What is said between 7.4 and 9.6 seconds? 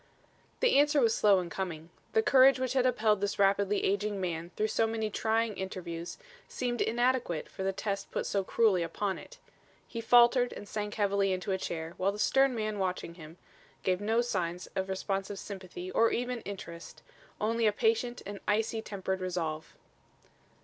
for the test put so cruelly upon it.